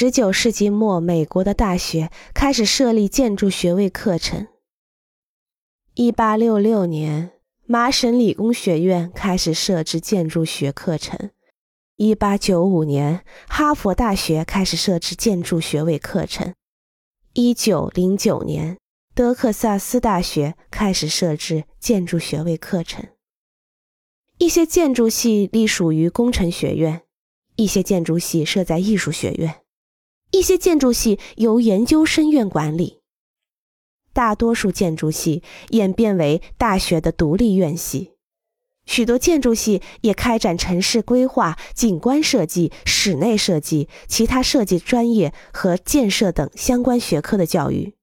[0.00, 4.46] 十九世纪末，美国的大学开始设立建筑学位课程。
[5.92, 7.32] 一八六六年，
[7.66, 11.28] 麻省理工学院开始设置建筑学课程。
[11.96, 16.54] 一八九五年，哈佛大学开始设置建筑学位课程。
[17.34, 18.78] 一九零九年，
[19.14, 23.06] 德克萨斯大学开始设置建筑学位课程。
[24.38, 27.02] 一些建筑系隶属于工程学院，
[27.56, 29.56] 一些建筑系设在艺术学院，
[30.32, 33.00] 一些建筑系由研究生院管理。
[34.12, 38.12] 大多数建筑系演变为大学的独立院系。
[38.86, 47.94] 许多建筑系也开展城市规划、景观设计、室内设计、其他设计专业和建设等相关学科的教育。